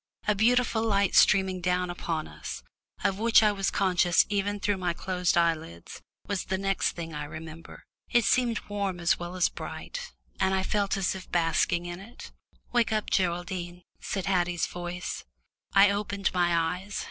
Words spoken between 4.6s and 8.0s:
my closed eyelids, was the next thing I remember.